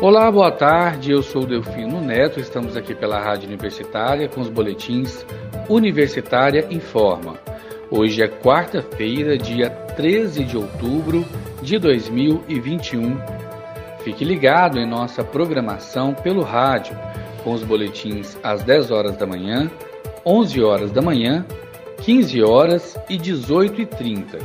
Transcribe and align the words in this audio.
Olá, 0.00 0.30
boa 0.30 0.52
tarde. 0.52 1.10
Eu 1.10 1.24
sou 1.24 1.44
Delfino 1.44 2.00
Neto. 2.00 2.38
Estamos 2.38 2.76
aqui 2.76 2.94
pela 2.94 3.18
Rádio 3.18 3.48
Universitária 3.48 4.28
com 4.28 4.40
os 4.40 4.48
boletins 4.48 5.26
Universitária 5.68 6.68
Informa. 6.70 7.34
Hoje 7.90 8.22
é 8.22 8.28
quarta-feira, 8.28 9.36
dia 9.36 9.68
13 9.68 10.44
de 10.44 10.56
outubro 10.56 11.26
de 11.60 11.80
2021. 11.80 13.18
Fique 14.04 14.24
ligado 14.24 14.78
em 14.78 14.88
nossa 14.88 15.24
programação 15.24 16.14
pelo 16.14 16.42
rádio, 16.42 16.96
com 17.42 17.52
os 17.52 17.64
boletins 17.64 18.38
às 18.40 18.62
10 18.62 18.92
horas 18.92 19.16
da 19.16 19.26
manhã, 19.26 19.68
11 20.24 20.62
horas 20.62 20.92
da 20.92 21.02
manhã, 21.02 21.44
15 22.02 22.40
horas 22.44 22.96
e 23.10 23.18
18 23.18 23.82
e 23.82 23.86
30. 23.86 24.38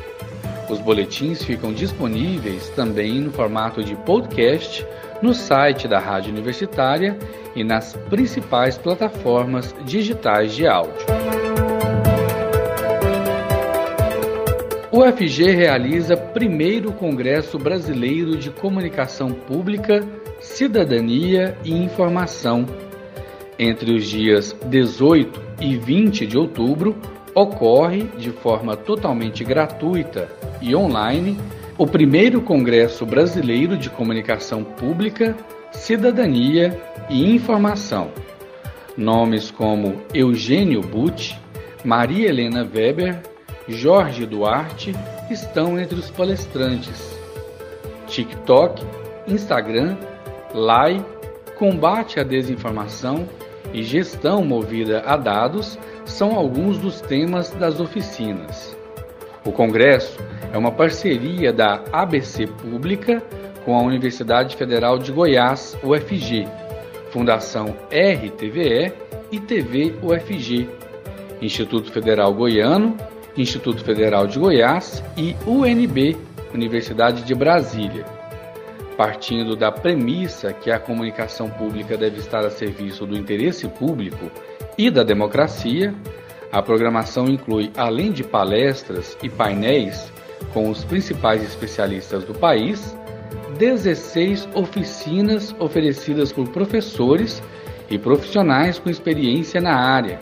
Os 0.70 0.80
boletins 0.80 1.44
ficam 1.44 1.74
disponíveis 1.74 2.70
também 2.70 3.20
no 3.20 3.32
formato 3.32 3.84
de 3.84 3.96
podcast 3.96 4.86
no 5.22 5.34
site 5.34 5.88
da 5.88 6.00
Rádio 6.00 6.32
Universitária 6.32 7.18
e 7.56 7.64
nas 7.64 7.94
principais 8.10 8.78
plataformas 8.78 9.74
digitais 9.86 10.54
de 10.54 10.68
áudio. 10.68 11.06
O 14.92 15.00
UFG 15.00 15.52
realiza 15.52 16.16
primeiro 16.16 16.92
Congresso 16.92 17.58
Brasileiro 17.58 18.38
de 18.38 18.52
Comunicação 18.52 19.32
Pública, 19.32 20.08
Cidadania 20.40 21.58
e 21.64 21.74
Informação. 21.74 22.66
Entre 23.58 23.94
os 23.94 24.06
dias 24.06 24.56
18 24.66 25.42
e 25.60 25.78
20 25.78 26.28
de 26.28 26.38
outubro, 26.38 26.96
ocorre 27.36 28.04
de 28.18 28.32
forma 28.32 28.76
totalmente 28.76 29.44
gratuita 29.44 30.30
e 30.62 30.76
online 30.76 31.38
o 31.78 31.88
primeiro 31.88 32.42
Congresso 32.42 33.06
Brasileiro 33.06 33.76
de 33.76 33.90
Comunicação 33.90 34.64
Pública, 34.64 35.36
Cidadania 35.72 36.80
e 37.10 37.34
Informação. 37.34 38.12
Nomes 38.96 39.50
como 39.50 40.02
Eugênio 40.14 40.82
Butti, 40.82 41.40
Maria 41.84 42.30
Helena 42.30 42.62
Weber, 42.64 43.22
Jorge 43.68 44.26
Duarte 44.26 44.94
estão 45.32 45.80
entre 45.80 45.98
os 45.98 46.12
palestrantes. 46.12 47.18
TikTok, 48.08 48.86
Instagram, 49.28 49.98
LAI, 50.54 51.04
combate 51.58 52.20
à 52.20 52.24
desinformação 52.24 53.28
e 53.74 53.82
gestão 53.82 54.44
movida 54.44 55.02
a 55.06 55.18
dados 55.18 55.80
são 56.14 56.36
alguns 56.36 56.78
dos 56.78 57.02
temas 57.02 57.50
das 57.50 57.80
oficinas. 57.80 58.78
O 59.44 59.52
Congresso 59.52 60.20
é 60.54 60.58
uma 60.58 60.72
parceria 60.72 61.52
da 61.52 61.84
ABC 61.92 62.46
Pública 62.46 63.22
com 63.66 63.76
a 63.76 63.82
Universidade 63.82 64.56
Federal 64.56 65.00
de 65.00 65.12
Goiás, 65.12 65.76
UFG, 65.84 66.48
Fundação 67.10 67.76
RTVE 67.90 68.94
e 69.32 69.40
TV 69.40 69.96
UFG, 70.04 70.70
Instituto 71.42 71.92
Federal 71.92 72.32
Goiano, 72.32 72.96
Instituto 73.36 73.84
Federal 73.84 74.28
de 74.28 74.38
Goiás 74.38 75.04
e 75.18 75.36
UNB, 75.48 76.16
Universidade 76.54 77.24
de 77.24 77.34
Brasília. 77.34 78.06
Partindo 79.04 79.54
da 79.58 79.70
premissa 79.70 80.54
que 80.54 80.72
a 80.72 80.80
comunicação 80.80 81.50
pública 81.50 81.98
deve 81.98 82.20
estar 82.20 82.46
a 82.46 82.50
serviço 82.50 83.06
do 83.06 83.18
interesse 83.18 83.68
público 83.68 84.32
e 84.78 84.90
da 84.90 85.04
democracia, 85.04 85.94
a 86.50 86.62
programação 86.62 87.28
inclui, 87.28 87.70
além 87.76 88.14
de 88.14 88.24
palestras 88.24 89.18
e 89.22 89.28
painéis 89.28 90.10
com 90.54 90.70
os 90.70 90.86
principais 90.86 91.44
especialistas 91.44 92.24
do 92.24 92.34
país, 92.34 92.96
16 93.60 94.48
oficinas 94.56 95.54
oferecidas 95.60 96.32
por 96.32 96.48
professores 96.48 97.44
e 97.90 98.00
profissionais 98.00 98.80
com 98.80 98.90
experiência 98.90 99.60
na 99.60 99.76
área. 99.76 100.18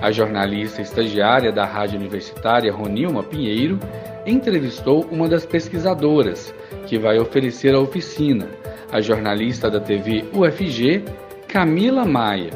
A 0.00 0.10
jornalista 0.10 0.80
estagiária 0.80 1.52
da 1.52 1.66
Rádio 1.66 2.00
Universitária, 2.00 2.72
Ronilma 2.72 3.22
Pinheiro, 3.22 3.78
entrevistou 4.26 5.06
uma 5.10 5.28
das 5.28 5.44
pesquisadoras 5.44 6.54
que 6.92 6.98
vai 6.98 7.18
oferecer 7.18 7.74
a 7.74 7.80
oficina, 7.80 8.46
a 8.92 9.00
jornalista 9.00 9.70
da 9.70 9.80
TV 9.80 10.26
UFG, 10.34 11.02
Camila 11.48 12.04
Maia 12.04 12.50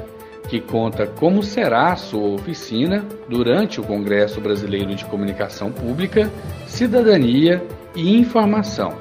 que 0.46 0.60
conta 0.60 1.06
como 1.06 1.42
será 1.42 1.92
a 1.92 1.96
sua 1.96 2.34
oficina 2.34 3.02
durante 3.30 3.80
o 3.80 3.82
Congresso 3.82 4.38
Brasileiro 4.38 4.94
de 4.94 5.06
Comunicação 5.06 5.72
Pública, 5.72 6.30
Cidadania 6.68 7.66
e 7.96 8.14
Informação. 8.14 9.00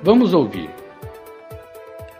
Vamos 0.00 0.32
ouvir. 0.32 0.70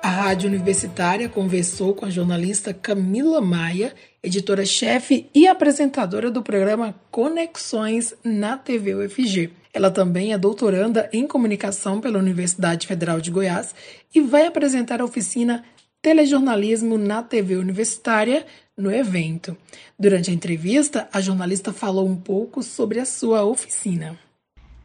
A 0.02 0.08
Rádio 0.08 0.50
Universitária 0.50 1.28
conversou 1.28 1.94
com 1.94 2.06
a 2.06 2.10
jornalista 2.10 2.74
Camila 2.74 3.40
Maia, 3.40 3.94
editora-chefe 4.20 5.30
e 5.32 5.46
apresentadora 5.46 6.28
do 6.28 6.42
programa 6.42 6.94
Conexões 7.10 8.14
na 8.24 8.58
TV 8.58 8.96
UFG. 8.96 9.57
Ela 9.72 9.90
também 9.90 10.32
é 10.32 10.38
doutoranda 10.38 11.08
em 11.12 11.26
comunicação 11.26 12.00
pela 12.00 12.18
Universidade 12.18 12.86
Federal 12.86 13.20
de 13.20 13.30
Goiás 13.30 13.74
e 14.14 14.20
vai 14.20 14.46
apresentar 14.46 15.00
a 15.00 15.04
oficina 15.04 15.64
telejornalismo 16.00 16.96
na 16.96 17.22
TV 17.22 17.56
universitária 17.56 18.46
no 18.76 18.90
evento. 18.92 19.56
Durante 19.98 20.30
a 20.30 20.34
entrevista, 20.34 21.08
a 21.12 21.20
jornalista 21.20 21.72
falou 21.72 22.08
um 22.08 22.16
pouco 22.16 22.62
sobre 22.62 23.00
a 23.00 23.04
sua 23.04 23.44
oficina. 23.44 24.16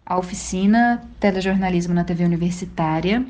A 0.06 0.18
oficina 0.18 1.08
Telejornalismo 1.20 1.94
na 1.94 2.04
TV 2.04 2.26
Universitária, 2.26 3.26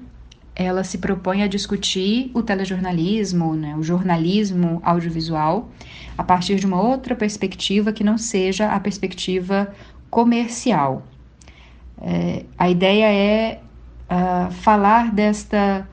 ela 0.56 0.84
se 0.84 0.97
propõe 0.97 1.44
a 1.44 1.47
discutir 1.47 2.31
o 2.34 2.41
telejornalismo, 2.41 3.53
né, 3.53 3.75
o 3.75 3.84
jornalismo 3.84 4.81
audiovisual, 4.84 5.70
a 6.18 6.24
partir 6.24 6.56
de 6.56 6.66
uma 6.66 6.81
outra 6.81 7.16
perspectiva 7.16 7.91
que 7.91 8.03
não 8.03 8.18
seja 8.18 8.70
a 8.70 8.80
perspectiva 8.80 9.74
comercial. 10.09 11.03
É, 12.03 12.44
a 12.58 12.69
ideia 12.69 13.06
é 13.06 13.62
uh, 14.12 14.52
falar 14.52 15.12
desta 15.12 15.88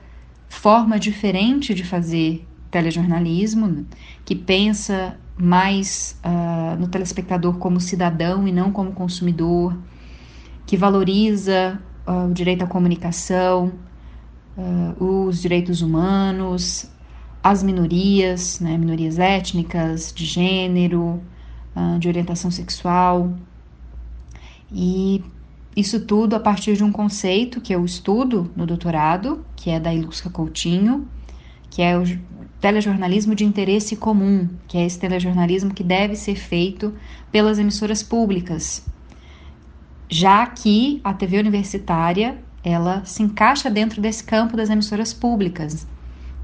forma 0.49 0.99
diferente 0.99 1.73
de 1.73 1.85
fazer 1.85 2.45
telejornalismo, 2.69 3.85
que 4.25 4.35
pensa 4.35 5.17
mais 5.37 6.19
uh, 6.23 6.77
no 6.77 6.87
telespectador 6.89 7.57
como 7.57 7.79
cidadão 7.79 8.45
e 8.45 8.51
não 8.51 8.71
como 8.71 8.91
consumidor, 8.91 9.77
que 10.65 10.75
valoriza 10.75 11.79
uh, 12.05 12.29
o 12.29 12.33
direito 12.33 12.63
à 12.63 12.67
comunicação, 12.67 13.71
uh, 14.57 15.03
os 15.03 15.41
direitos 15.41 15.81
humanos, 15.81 16.91
as 17.41 17.63
minorias, 17.63 18.59
né, 18.59 18.77
minorias 18.77 19.17
étnicas, 19.17 20.13
de 20.13 20.25
gênero, 20.25 21.21
de 21.99 22.07
orientação 22.07 22.51
sexual. 22.51 23.33
E 24.71 25.23
isso 25.75 26.01
tudo 26.01 26.35
a 26.35 26.39
partir 26.39 26.75
de 26.75 26.83
um 26.83 26.91
conceito 26.91 27.61
que 27.61 27.73
eu 27.73 27.85
estudo 27.85 28.51
no 28.55 28.65
doutorado, 28.65 29.45
que 29.55 29.69
é 29.69 29.79
da 29.79 29.93
Ilusca 29.93 30.29
Coutinho, 30.29 31.07
que 31.69 31.81
é 31.81 31.97
o 31.97 32.03
telejornalismo 32.59 33.33
de 33.33 33.45
interesse 33.45 33.95
comum, 33.95 34.49
que 34.67 34.77
é 34.77 34.85
esse 34.85 34.99
telejornalismo 34.99 35.73
que 35.73 35.83
deve 35.83 36.15
ser 36.15 36.35
feito 36.35 36.93
pelas 37.31 37.57
emissoras 37.57 38.03
públicas. 38.03 38.85
Já 40.09 40.45
que 40.45 40.99
a 41.03 41.13
TV 41.13 41.39
universitária, 41.39 42.37
ela 42.63 43.03
se 43.05 43.23
encaixa 43.23 43.69
dentro 43.69 44.01
desse 44.01 44.23
campo 44.23 44.57
das 44.57 44.69
emissoras 44.69 45.13
públicas, 45.13 45.87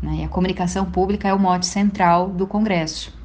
né? 0.02 0.20
e 0.22 0.24
a 0.24 0.30
comunicação 0.30 0.86
pública 0.86 1.28
é 1.28 1.34
o 1.34 1.40
mote 1.40 1.66
central 1.66 2.30
do 2.30 2.48
Congresso. 2.48 3.17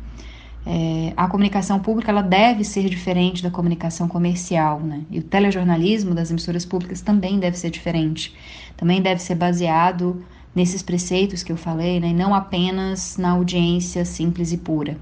É, 0.65 1.13
a 1.17 1.27
comunicação 1.27 1.81
pública 1.81 2.11
ela 2.11 2.23
deve 2.23 2.63
ser 2.63 2.89
diferente 2.89 3.43
da 3.43 3.51
comunicação 3.51 4.07
comercial, 4.07 4.79
né? 4.81 5.03
E 5.11 5.19
o 5.19 5.23
telejornalismo 5.23 6.15
das 6.15 6.31
emissoras 6.31 6.65
públicas 6.65 7.01
também 7.01 7.39
deve 7.39 7.59
ser 7.59 7.71
diferente. 7.71 8.35
Também 8.77 9.03
deve 9.03 9.21
ser 9.21 9.35
baseado 9.35 10.25
nesses 10.55 10.83
preceitos 10.83 11.43
que 11.43 11.51
eu 11.51 11.57
falei, 11.57 11.99
né? 11.99 12.09
E 12.09 12.15
não 12.15 12.33
apenas 12.35 13.17
na 13.17 13.31
audiência 13.31 14.05
simples 14.05 14.53
e 14.53 14.59
pura. 14.59 14.97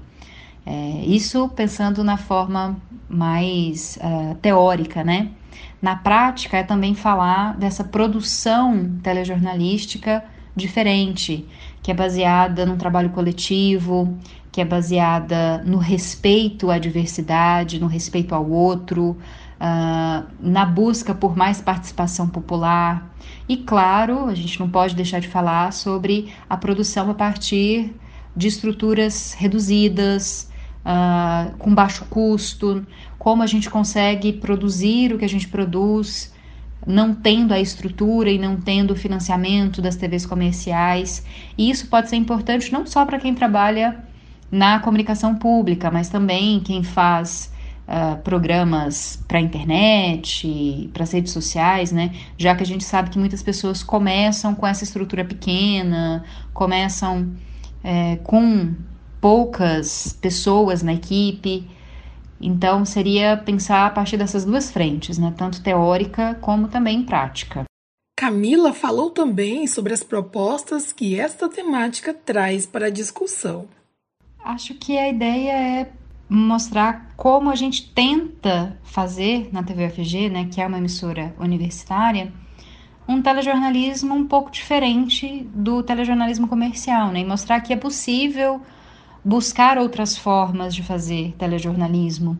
É, 0.65 1.03
isso 1.05 1.47
pensando 1.49 2.03
na 2.03 2.17
forma 2.17 2.77
mais 3.09 3.99
uh, 4.01 4.35
teórica, 4.35 5.03
né? 5.03 5.29
Na 5.81 5.95
prática 5.95 6.57
é 6.57 6.63
também 6.63 6.95
falar 6.95 7.57
dessa 7.57 7.83
produção 7.83 8.97
telejornalística 9.03 10.23
diferente, 10.55 11.45
que 11.81 11.91
é 11.91 11.93
baseada 11.93 12.65
num 12.65 12.77
trabalho 12.77 13.09
coletivo, 13.09 14.17
que 14.51 14.59
é 14.59 14.65
baseada 14.65 15.63
no 15.65 15.77
respeito 15.77 16.69
à 16.69 16.77
diversidade, 16.77 17.79
no 17.79 17.87
respeito 17.87 18.35
ao 18.35 18.49
outro, 18.49 19.11
uh, 19.11 20.27
na 20.39 20.65
busca 20.65 21.15
por 21.15 21.37
mais 21.37 21.61
participação 21.61 22.27
popular. 22.27 23.13
E, 23.47 23.57
claro, 23.57 24.25
a 24.25 24.35
gente 24.35 24.59
não 24.59 24.69
pode 24.69 24.95
deixar 24.95 25.19
de 25.19 25.27
falar 25.27 25.71
sobre 25.71 26.33
a 26.49 26.57
produção 26.57 27.09
a 27.09 27.13
partir 27.13 27.95
de 28.35 28.47
estruturas 28.47 29.33
reduzidas, 29.33 30.49
uh, 30.85 31.55
com 31.57 31.73
baixo 31.73 32.05
custo, 32.09 32.85
como 33.17 33.43
a 33.43 33.47
gente 33.47 33.69
consegue 33.69 34.33
produzir 34.33 35.13
o 35.13 35.17
que 35.17 35.25
a 35.25 35.29
gente 35.29 35.47
produz 35.47 36.31
não 36.85 37.13
tendo 37.13 37.53
a 37.53 37.59
estrutura 37.59 38.31
e 38.31 38.39
não 38.39 38.57
tendo 38.57 38.91
o 38.91 38.95
financiamento 38.95 39.83
das 39.83 39.95
TVs 39.95 40.25
comerciais. 40.25 41.23
E 41.55 41.69
isso 41.69 41.87
pode 41.87 42.09
ser 42.09 42.15
importante 42.15 42.73
não 42.73 42.87
só 42.87 43.05
para 43.05 43.19
quem 43.19 43.35
trabalha 43.35 44.03
na 44.51 44.79
comunicação 44.79 45.35
pública, 45.35 45.89
mas 45.89 46.09
também 46.09 46.59
quem 46.59 46.83
faz 46.83 47.51
uh, 47.87 48.17
programas 48.21 49.23
para 49.27 49.37
a 49.37 49.41
internet, 49.41 50.89
para 50.93 51.03
as 51.03 51.11
redes 51.11 51.31
sociais, 51.31 51.91
né? 51.91 52.13
Já 52.37 52.55
que 52.55 52.63
a 52.63 52.65
gente 52.65 52.83
sabe 52.83 53.09
que 53.09 53.17
muitas 53.17 53.41
pessoas 53.41 53.81
começam 53.81 54.53
com 54.53 54.67
essa 54.67 54.83
estrutura 54.83 55.23
pequena, 55.23 56.23
começam 56.53 57.31
é, 57.83 58.17
com 58.17 58.73
poucas 59.19 60.17
pessoas 60.21 60.81
na 60.81 60.93
equipe. 60.93 61.69
Então, 62.39 62.83
seria 62.85 63.37
pensar 63.37 63.85
a 63.85 63.89
partir 63.89 64.17
dessas 64.17 64.43
duas 64.43 64.71
frentes, 64.71 65.17
né? 65.17 65.31
tanto 65.37 65.61
teórica 65.61 66.35
como 66.41 66.67
também 66.67 67.03
prática. 67.03 67.63
Camila 68.17 68.73
falou 68.73 69.09
também 69.11 69.65
sobre 69.67 69.93
as 69.93 70.03
propostas 70.03 70.91
que 70.91 71.19
esta 71.19 71.47
temática 71.47 72.13
traz 72.13 72.65
para 72.65 72.87
a 72.87 72.89
discussão. 72.91 73.67
Acho 74.43 74.73
que 74.73 74.97
a 74.97 75.07
ideia 75.07 75.51
é 75.51 75.91
mostrar 76.27 77.11
como 77.15 77.49
a 77.49 77.55
gente 77.55 77.91
tenta 77.91 78.79
fazer 78.83 79.49
na 79.51 79.61
TVFG, 79.61 80.29
né, 80.29 80.47
que 80.49 80.59
é 80.59 80.65
uma 80.65 80.79
emissora 80.79 81.35
universitária, 81.39 82.33
um 83.07 83.21
telejornalismo 83.21 84.15
um 84.15 84.25
pouco 84.25 84.49
diferente 84.49 85.45
do 85.53 85.83
telejornalismo 85.83 86.47
comercial, 86.47 87.09
né, 87.09 87.19
e 87.19 87.25
mostrar 87.25 87.61
que 87.61 87.71
é 87.71 87.75
possível 87.75 88.61
buscar 89.23 89.77
outras 89.77 90.17
formas 90.17 90.73
de 90.73 90.81
fazer 90.81 91.35
telejornalismo, 91.37 92.39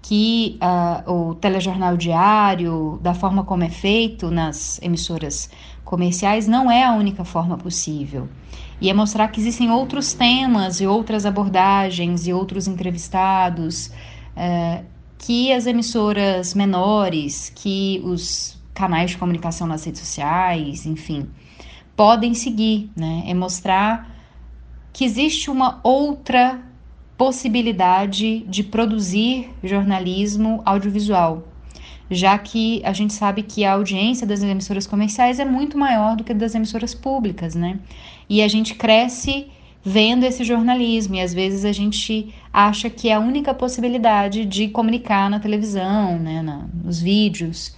que 0.00 0.58
uh, 1.06 1.12
o 1.12 1.34
telejornal 1.34 1.96
diário, 1.96 2.98
da 3.02 3.12
forma 3.12 3.44
como 3.44 3.62
é 3.62 3.68
feito 3.68 4.30
nas 4.30 4.80
emissoras 4.82 5.50
comerciais, 5.84 6.48
não 6.48 6.70
é 6.70 6.82
a 6.82 6.92
única 6.92 7.24
forma 7.24 7.58
possível. 7.58 8.28
E 8.82 8.90
é 8.90 8.92
mostrar 8.92 9.28
que 9.28 9.40
existem 9.40 9.70
outros 9.70 10.12
temas 10.12 10.80
e 10.80 10.86
outras 10.88 11.24
abordagens 11.24 12.26
e 12.26 12.32
outros 12.32 12.66
entrevistados 12.66 13.86
uh, 13.86 14.84
que 15.16 15.52
as 15.52 15.66
emissoras 15.66 16.52
menores, 16.52 17.48
que 17.54 18.02
os 18.04 18.60
canais 18.74 19.12
de 19.12 19.18
comunicação 19.18 19.68
nas 19.68 19.84
redes 19.84 20.00
sociais, 20.00 20.84
enfim, 20.84 21.28
podem 21.94 22.34
seguir, 22.34 22.90
né? 22.96 23.22
É 23.28 23.32
mostrar 23.32 24.10
que 24.92 25.04
existe 25.04 25.48
uma 25.48 25.78
outra 25.84 26.60
possibilidade 27.16 28.40
de 28.48 28.64
produzir 28.64 29.48
jornalismo 29.62 30.60
audiovisual, 30.64 31.46
já 32.12 32.36
que 32.38 32.82
a 32.84 32.92
gente 32.92 33.12
sabe 33.12 33.42
que 33.42 33.64
a 33.64 33.72
audiência 33.72 34.26
das 34.26 34.42
emissoras 34.42 34.86
comerciais 34.86 35.40
é 35.40 35.44
muito 35.44 35.76
maior 35.76 36.16
do 36.16 36.24
que 36.24 36.34
das 36.34 36.54
emissoras 36.54 36.94
públicas, 36.94 37.54
né? 37.54 37.78
E 38.28 38.42
a 38.42 38.48
gente 38.48 38.74
cresce 38.74 39.46
vendo 39.84 40.24
esse 40.24 40.44
jornalismo 40.44 41.16
e 41.16 41.20
às 41.20 41.34
vezes 41.34 41.64
a 41.64 41.72
gente 41.72 42.32
acha 42.52 42.88
que 42.88 43.08
é 43.08 43.14
a 43.14 43.20
única 43.20 43.52
possibilidade 43.52 44.44
de 44.44 44.68
comunicar 44.68 45.28
na 45.28 45.40
televisão, 45.40 46.18
né, 46.18 46.40
na, 46.40 46.66
nos 46.84 47.00
vídeos. 47.00 47.76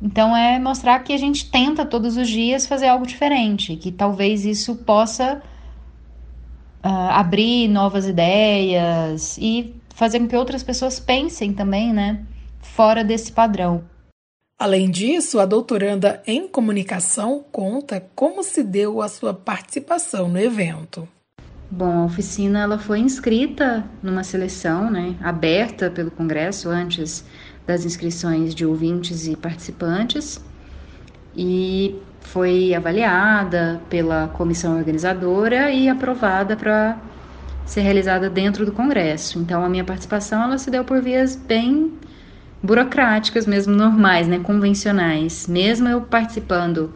Então 0.00 0.36
é 0.36 0.58
mostrar 0.60 1.00
que 1.00 1.12
a 1.12 1.16
gente 1.16 1.50
tenta 1.50 1.84
todos 1.84 2.16
os 2.16 2.28
dias 2.28 2.66
fazer 2.66 2.86
algo 2.86 3.04
diferente, 3.04 3.74
que 3.76 3.90
talvez 3.90 4.44
isso 4.44 4.76
possa 4.76 5.42
uh, 6.84 7.10
abrir 7.10 7.66
novas 7.66 8.06
ideias 8.06 9.36
e 9.38 9.74
fazer 9.94 10.20
com 10.20 10.28
que 10.28 10.36
outras 10.36 10.62
pessoas 10.62 11.00
pensem 11.00 11.52
também, 11.52 11.92
né, 11.92 12.20
fora 12.60 13.04
desse 13.04 13.32
padrão. 13.32 13.84
Além 14.58 14.90
disso, 14.90 15.38
a 15.38 15.46
doutoranda 15.46 16.20
em 16.26 16.48
comunicação 16.48 17.44
conta 17.52 18.04
como 18.14 18.42
se 18.42 18.64
deu 18.64 19.00
a 19.00 19.08
sua 19.08 19.32
participação 19.32 20.28
no 20.28 20.38
evento. 20.38 21.08
Bom, 21.70 22.00
a 22.00 22.04
oficina 22.06 22.60
ela 22.60 22.78
foi 22.78 22.98
inscrita 22.98 23.84
numa 24.02 24.24
seleção, 24.24 24.90
né, 24.90 25.14
aberta 25.22 25.90
pelo 25.90 26.10
Congresso 26.10 26.68
antes 26.68 27.24
das 27.66 27.84
inscrições 27.84 28.54
de 28.54 28.64
ouvintes 28.64 29.26
e 29.28 29.36
participantes 29.36 30.42
e 31.36 31.94
foi 32.20 32.74
avaliada 32.74 33.80
pela 33.88 34.28
comissão 34.28 34.76
organizadora 34.76 35.70
e 35.70 35.88
aprovada 35.88 36.56
para 36.56 36.98
ser 37.64 37.82
realizada 37.82 38.28
dentro 38.28 38.66
do 38.66 38.72
Congresso. 38.72 39.38
Então 39.38 39.64
a 39.64 39.68
minha 39.68 39.84
participação 39.84 40.42
ela 40.42 40.58
se 40.58 40.70
deu 40.70 40.84
por 40.84 41.00
vias 41.00 41.36
bem 41.36 41.92
burocráticas 42.62 43.46
mesmo 43.46 43.74
normais, 43.74 44.26
né, 44.26 44.38
convencionais. 44.38 45.46
Mesmo 45.46 45.88
eu 45.88 46.00
participando 46.00 46.92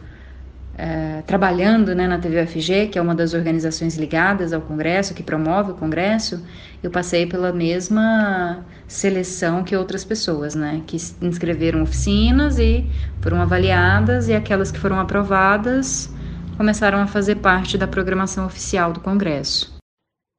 é, 0.75 1.21
trabalhando 1.27 1.93
né, 1.93 2.07
na 2.07 2.17
TVFG, 2.17 2.87
que 2.87 2.97
é 2.97 3.01
uma 3.01 3.13
das 3.13 3.33
organizações 3.33 3.95
ligadas 3.97 4.53
ao 4.53 4.61
Congresso, 4.61 5.13
que 5.13 5.21
promove 5.21 5.71
o 5.71 5.75
Congresso, 5.75 6.43
eu 6.81 6.89
passei 6.89 7.25
pela 7.25 7.53
mesma 7.53 8.65
seleção 8.87 9.63
que 9.63 9.75
outras 9.75 10.03
pessoas, 10.03 10.55
né, 10.55 10.81
que 10.85 10.97
inscreveram 11.21 11.83
oficinas 11.83 12.59
e 12.59 12.89
foram 13.21 13.41
avaliadas, 13.41 14.27
e 14.27 14.33
aquelas 14.33 14.71
que 14.71 14.79
foram 14.79 14.99
aprovadas 14.99 16.13
começaram 16.57 16.99
a 16.99 17.07
fazer 17.07 17.35
parte 17.35 17.77
da 17.77 17.87
programação 17.87 18.45
oficial 18.45 18.91
do 18.91 18.99
Congresso. 18.99 19.72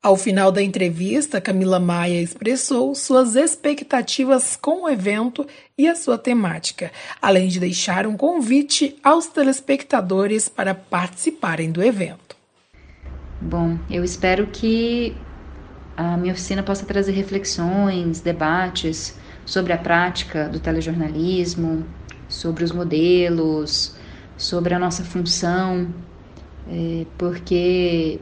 Ao 0.04 0.18
final 0.18 0.52
da 0.52 0.60
entrevista, 0.60 1.40
Camila 1.40 1.80
Maia 1.80 2.20
expressou 2.20 2.94
suas 2.94 3.36
expectativas 3.36 4.54
com 4.54 4.84
o 4.84 4.88
evento 4.90 5.46
e 5.78 5.88
a 5.88 5.94
sua 5.94 6.18
temática, 6.18 6.92
além 7.22 7.48
de 7.48 7.58
deixar 7.58 8.06
um 8.06 8.14
convite 8.14 8.98
aos 9.02 9.28
telespectadores 9.28 10.46
para 10.46 10.74
participarem 10.74 11.72
do 11.72 11.82
evento. 11.82 12.36
Bom, 13.40 13.78
eu 13.90 14.04
espero 14.04 14.46
que 14.48 15.16
a 15.96 16.18
minha 16.18 16.34
oficina 16.34 16.62
possa 16.62 16.84
trazer 16.84 17.12
reflexões, 17.12 18.20
debates 18.20 19.18
sobre 19.46 19.72
a 19.72 19.78
prática 19.78 20.50
do 20.50 20.60
telejornalismo, 20.60 21.82
sobre 22.28 22.62
os 22.62 22.72
modelos, 22.72 23.96
sobre 24.36 24.74
a 24.74 24.78
nossa 24.78 25.02
função, 25.02 25.88
é, 26.68 27.06
porque 27.16 28.20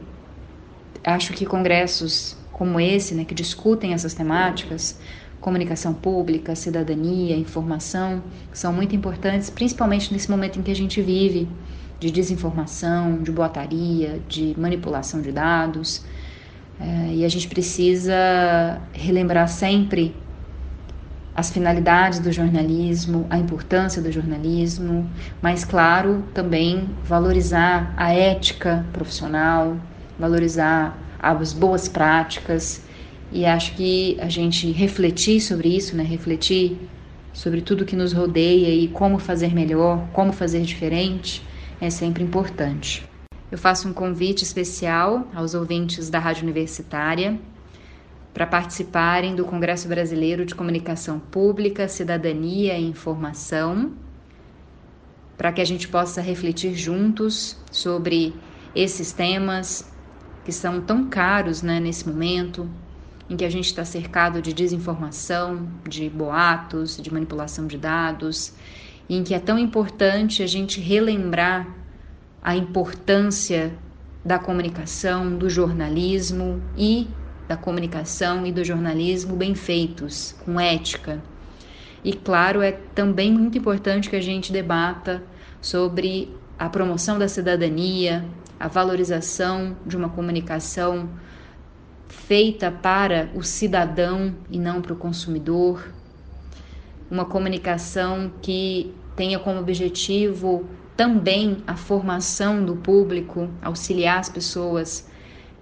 acho 1.03 1.33
que 1.33 1.45
congressos 1.45 2.35
como 2.51 2.79
esse, 2.79 3.15
né, 3.15 3.25
que 3.25 3.33
discutem 3.33 3.93
essas 3.93 4.13
temáticas, 4.13 4.99
comunicação 5.41 5.93
pública, 5.93 6.55
cidadania, 6.55 7.35
informação, 7.35 8.23
são 8.53 8.71
muito 8.71 8.95
importantes, 8.95 9.49
principalmente 9.49 10.13
nesse 10.13 10.31
momento 10.31 10.57
em 10.59 10.61
que 10.61 10.71
a 10.71 10.75
gente 10.75 11.01
vive 11.01 11.49
de 11.99 12.09
desinformação, 12.09 13.21
de 13.21 13.31
boataria, 13.31 14.21
de 14.27 14.55
manipulação 14.57 15.21
de 15.21 15.31
dados. 15.31 16.05
É, 16.79 17.13
e 17.15 17.25
a 17.25 17.29
gente 17.29 17.47
precisa 17.47 18.81
relembrar 18.93 19.47
sempre 19.47 20.15
as 21.35 21.49
finalidades 21.49 22.19
do 22.19 22.31
jornalismo, 22.31 23.25
a 23.29 23.37
importância 23.37 24.01
do 24.01 24.11
jornalismo, 24.11 25.09
mas, 25.41 25.65
claro, 25.65 26.23
também 26.33 26.89
valorizar 27.03 27.93
a 27.97 28.13
ética 28.13 28.85
profissional, 28.93 29.77
valorizar 30.17 30.97
as 31.19 31.53
boas 31.53 31.87
práticas 31.87 32.81
e 33.31 33.45
acho 33.45 33.75
que 33.75 34.17
a 34.19 34.29
gente 34.29 34.71
refletir 34.71 35.41
sobre 35.41 35.75
isso, 35.75 35.95
né, 35.95 36.03
refletir 36.03 36.77
sobre 37.33 37.61
tudo 37.61 37.85
que 37.85 37.95
nos 37.95 38.13
rodeia 38.13 38.69
e 38.69 38.87
como 38.87 39.17
fazer 39.17 39.53
melhor, 39.53 40.07
como 40.13 40.31
fazer 40.31 40.61
diferente, 40.61 41.43
é 41.81 41.89
sempre 41.89 42.23
importante. 42.23 43.03
Eu 43.51 43.57
faço 43.57 43.87
um 43.87 43.93
convite 43.93 44.43
especial 44.43 45.27
aos 45.33 45.53
ouvintes 45.53 46.09
da 46.09 46.19
Rádio 46.19 46.43
Universitária 46.43 47.39
para 48.33 48.47
participarem 48.47 49.35
do 49.35 49.45
Congresso 49.45 49.87
Brasileiro 49.87 50.45
de 50.45 50.55
Comunicação 50.55 51.19
Pública, 51.19 51.87
Cidadania 51.87 52.77
e 52.77 52.83
Informação, 52.83 53.93
para 55.37 55.51
que 55.51 55.61
a 55.61 55.65
gente 55.65 55.87
possa 55.87 56.21
refletir 56.21 56.73
juntos 56.73 57.57
sobre 57.71 58.33
esses 58.75 59.11
temas, 59.11 59.92
que 60.43 60.51
são 60.51 60.81
tão 60.81 61.07
caros 61.09 61.61
né, 61.61 61.79
nesse 61.79 62.07
momento 62.07 62.69
em 63.29 63.37
que 63.37 63.45
a 63.45 63.49
gente 63.49 63.65
está 63.65 63.85
cercado 63.85 64.41
de 64.41 64.53
desinformação, 64.53 65.67
de 65.87 66.09
boatos, 66.09 66.97
de 66.97 67.11
manipulação 67.11 67.67
de 67.67 67.77
dados, 67.77 68.53
e 69.07 69.15
em 69.15 69.23
que 69.23 69.33
é 69.33 69.39
tão 69.39 69.57
importante 69.57 70.43
a 70.43 70.47
gente 70.47 70.79
relembrar 70.79 71.67
a 72.41 72.55
importância 72.55 73.73
da 74.23 74.37
comunicação, 74.37 75.37
do 75.37 75.49
jornalismo 75.49 76.61
e 76.77 77.07
da 77.47 77.57
comunicação 77.57 78.45
e 78.45 78.51
do 78.51 78.63
jornalismo 78.63 79.35
bem 79.35 79.55
feitos, 79.55 80.35
com 80.45 80.59
ética. 80.59 81.21
E 82.03 82.13
claro, 82.13 82.61
é 82.61 82.71
também 82.71 83.31
muito 83.31 83.57
importante 83.57 84.09
que 84.09 84.15
a 84.15 84.21
gente 84.21 84.51
debata 84.51 85.23
sobre 85.61 86.35
a 86.59 86.69
promoção 86.69 87.17
da 87.17 87.27
cidadania, 87.27 88.25
a 88.59 88.67
valorização 88.67 89.75
de 89.85 89.97
uma 89.97 90.09
comunicação 90.09 91.09
feita 92.07 92.71
para 92.71 93.29
o 93.35 93.43
cidadão 93.43 94.35
e 94.49 94.59
não 94.59 94.81
para 94.81 94.93
o 94.93 94.95
consumidor, 94.95 95.91
uma 97.09 97.25
comunicação 97.25 98.31
que 98.41 98.93
tenha 99.15 99.39
como 99.39 99.59
objetivo 99.59 100.65
também 100.95 101.57
a 101.65 101.75
formação 101.75 102.63
do 102.63 102.75
público, 102.75 103.49
auxiliar 103.61 104.19
as 104.19 104.29
pessoas 104.29 105.09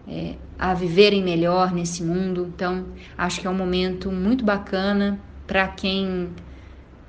é, 0.08 0.36
a 0.60 0.74
viverem 0.74 1.24
melhor 1.24 1.74
nesse 1.74 2.04
mundo. 2.04 2.52
Então, 2.54 2.86
acho 3.18 3.40
que 3.40 3.48
é 3.48 3.50
um 3.50 3.56
momento 3.56 4.12
muito 4.12 4.44
bacana 4.44 5.20
para 5.48 5.68
quem 5.68 6.30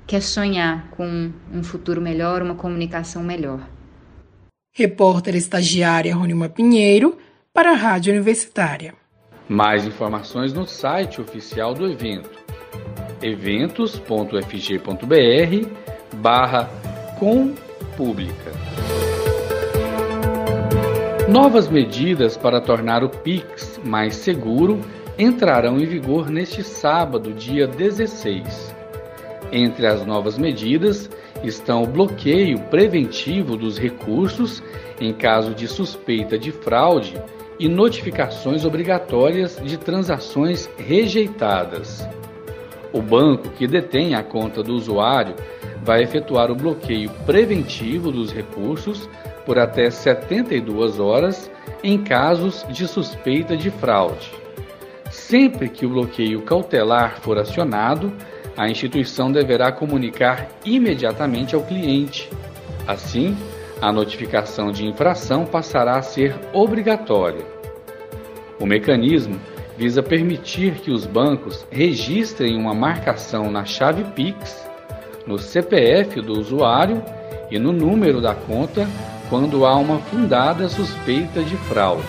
quer 0.07 0.21
sonhar 0.21 0.89
com 0.91 1.31
um 1.51 1.63
futuro 1.63 2.01
melhor, 2.01 2.41
uma 2.41 2.55
comunicação 2.55 3.23
melhor. 3.23 3.72
Repórter 4.75 5.35
estagiária 5.35 6.15
Rônima 6.15 6.49
Pinheiro, 6.49 7.15
para 7.53 7.73
a 7.73 7.75
Rádio 7.75 8.11
Universitária. 8.11 8.95
Mais 9.47 9.85
informações 9.85 10.51
no 10.51 10.65
site 10.65 11.21
oficial 11.21 11.75
do 11.75 11.85
evento 11.85 12.43
eventos.fg.br 13.21 15.67
barra 16.15 16.71
com 17.19 17.53
pública. 17.95 18.51
Novas 21.29 21.67
medidas 21.67 22.35
para 22.35 22.59
tornar 22.59 23.03
o 23.03 23.09
Pix 23.09 23.79
mais 23.85 24.15
seguro 24.15 24.81
entrarão 25.19 25.77
em 25.77 25.85
vigor 25.85 26.31
neste 26.31 26.63
sábado, 26.63 27.31
dia 27.31 27.67
16. 27.67 28.73
Entre 29.51 29.85
as 29.85 30.03
novas 30.03 30.35
medidas 30.35 31.07
estão 31.43 31.83
o 31.83 31.87
bloqueio 31.87 32.59
preventivo 32.69 33.55
dos 33.57 33.77
recursos 33.77 34.63
em 34.99 35.13
caso 35.13 35.53
de 35.53 35.67
suspeita 35.67 36.37
de 36.37 36.51
fraude 36.51 37.21
e 37.59 37.67
notificações 37.67 38.65
obrigatórias 38.65 39.59
de 39.63 39.77
transações 39.77 40.69
rejeitadas. 40.77 42.07
O 42.91 43.01
banco 43.01 43.49
que 43.49 43.67
detém 43.67 44.15
a 44.15 44.23
conta 44.23 44.61
do 44.61 44.73
usuário 44.73 45.35
vai 45.83 46.01
efetuar 46.01 46.51
o 46.51 46.55
bloqueio 46.55 47.09
preventivo 47.25 48.11
dos 48.11 48.31
recursos 48.31 49.09
por 49.45 49.59
até 49.59 49.89
72 49.89 50.99
horas 50.99 51.51
em 51.83 52.01
casos 52.01 52.65
de 52.69 52.87
suspeita 52.87 53.57
de 53.57 53.69
fraude. 53.69 54.31
Sempre 55.11 55.69
que 55.69 55.85
o 55.85 55.89
bloqueio 55.89 56.41
cautelar 56.41 57.19
for 57.19 57.37
acionado, 57.37 58.11
a 58.55 58.69
instituição 58.69 59.31
deverá 59.31 59.71
comunicar 59.71 60.47
imediatamente 60.65 61.55
ao 61.55 61.63
cliente. 61.63 62.29
Assim, 62.87 63.35
a 63.81 63.91
notificação 63.91 64.71
de 64.71 64.85
infração 64.85 65.45
passará 65.45 65.97
a 65.97 66.01
ser 66.01 66.35
obrigatória. 66.53 67.45
O 68.59 68.65
mecanismo 68.65 69.39
visa 69.77 70.03
permitir 70.03 70.75
que 70.75 70.91
os 70.91 71.05
bancos 71.05 71.65
registrem 71.71 72.55
uma 72.55 72.73
marcação 72.73 73.51
na 73.51 73.65
chave 73.65 74.03
Pix, 74.11 74.67
no 75.25 75.39
CPF 75.39 76.21
do 76.21 76.33
usuário 76.33 77.03
e 77.49 77.57
no 77.57 77.71
número 77.71 78.21
da 78.21 78.35
conta 78.35 78.87
quando 79.29 79.65
há 79.65 79.75
uma 79.75 79.99
fundada 79.99 80.69
suspeita 80.69 81.41
de 81.41 81.57
fraude. 81.57 82.05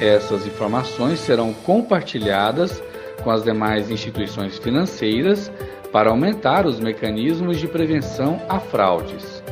Essas 0.00 0.46
informações 0.46 1.20
serão 1.20 1.52
compartilhadas 1.52 2.82
com 3.26 3.32
as 3.32 3.42
demais 3.42 3.90
instituições 3.90 4.56
financeiras 4.56 5.50
para 5.90 6.10
aumentar 6.10 6.64
os 6.64 6.78
mecanismos 6.78 7.58
de 7.58 7.66
prevenção 7.66 8.40
a 8.48 8.60
fraudes. 8.60 9.42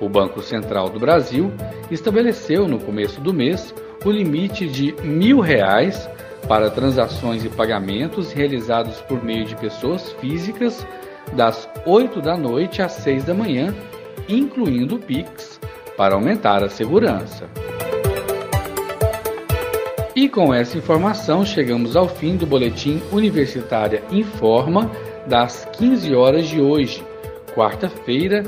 O 0.00 0.08
Banco 0.08 0.40
Central 0.40 0.88
do 0.88 0.98
Brasil 0.98 1.52
estabeleceu 1.90 2.66
no 2.66 2.78
começo 2.78 3.20
do 3.20 3.34
mês 3.34 3.74
o 4.02 4.10
limite 4.10 4.66
de 4.66 4.94
mil 5.02 5.40
reais 5.40 6.08
para 6.48 6.70
transações 6.70 7.44
e 7.44 7.50
pagamentos 7.50 8.32
realizados 8.32 8.96
por 9.02 9.22
meio 9.22 9.44
de 9.44 9.54
pessoas 9.56 10.12
físicas 10.12 10.86
das 11.34 11.68
8 11.84 12.22
da 12.22 12.34
noite 12.34 12.80
às 12.80 12.92
6 12.92 13.24
da 13.24 13.34
manhã, 13.34 13.74
incluindo 14.26 14.96
o 14.96 14.98
Pix, 14.98 15.60
para 15.98 16.14
aumentar 16.14 16.64
a 16.64 16.70
segurança. 16.70 17.46
E 20.16 20.30
com 20.30 20.52
essa 20.54 20.78
informação 20.78 21.44
chegamos 21.44 21.94
ao 21.94 22.08
fim 22.08 22.38
do 22.38 22.46
boletim 22.46 23.02
Universitária 23.12 24.02
Informa 24.10 24.90
das 25.26 25.66
15 25.76 26.14
horas 26.14 26.48
de 26.48 26.58
hoje, 26.58 27.04
quarta-feira, 27.54 28.42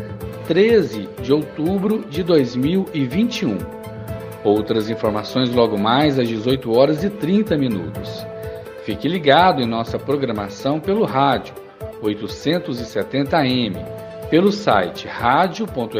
13 0.46 1.06
de 1.20 1.30
outubro 1.30 2.06
de 2.08 2.22
2021. 2.22 3.58
Outras 4.42 4.88
informações 4.88 5.50
logo 5.50 5.76
mais 5.76 6.18
às 6.18 6.26
18 6.26 6.74
horas 6.74 7.04
e 7.04 7.10
30 7.10 7.58
minutos. 7.58 8.26
Fique 8.86 9.06
ligado 9.06 9.60
em 9.60 9.66
nossa 9.66 9.98
programação 9.98 10.80
pelo 10.80 11.04
rádio 11.04 11.52
870m, 12.02 13.76
pelo 14.30 14.50
site 14.50 15.06
radio.fg.br 15.06 15.98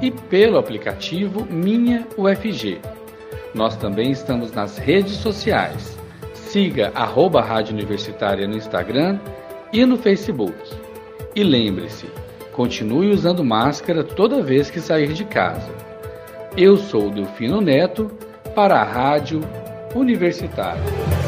e 0.00 0.10
pelo 0.10 0.56
aplicativo 0.56 1.46
Minha 1.50 2.08
UFG. 2.16 2.80
Nós 3.54 3.76
também 3.76 4.10
estamos 4.10 4.52
nas 4.52 4.78
redes 4.78 5.14
sociais. 5.16 5.98
Siga 6.34 6.92
arroba 6.94 7.40
Rádio 7.40 7.74
Universitária 7.74 8.46
no 8.46 8.56
Instagram 8.56 9.18
e 9.72 9.84
no 9.84 9.96
Facebook. 9.96 10.54
E 11.34 11.42
lembre-se, 11.42 12.06
continue 12.52 13.10
usando 13.10 13.44
máscara 13.44 14.02
toda 14.02 14.42
vez 14.42 14.70
que 14.70 14.80
sair 14.80 15.12
de 15.12 15.24
casa. 15.24 15.70
Eu 16.56 16.76
sou 16.76 17.10
Delfino 17.10 17.60
Neto 17.60 18.10
para 18.54 18.80
a 18.80 18.84
Rádio 18.84 19.40
Universitária. 19.94 21.19